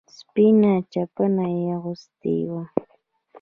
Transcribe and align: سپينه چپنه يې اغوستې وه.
سپينه 0.17 0.71
چپنه 0.93 1.45
يې 1.57 1.65
اغوستې 1.77 2.35
وه. 2.51 2.63